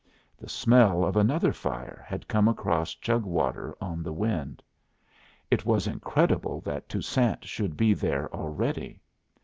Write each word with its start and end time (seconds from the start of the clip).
The 0.35 0.49
smell 0.49 1.05
of 1.05 1.15
another 1.15 1.53
fire 1.53 2.03
had 2.07 2.27
come 2.27 2.47
across 2.47 2.95
Chug 2.95 3.23
Water 3.23 3.75
on 3.79 4.01
the 4.01 4.11
wind. 4.11 4.63
It 5.51 5.63
was 5.63 5.85
incredible 5.85 6.59
that 6.61 6.89
Toussaint 6.89 7.45
should 7.45 7.77
be 7.77 7.93
there 7.93 8.27
already. 8.33 8.99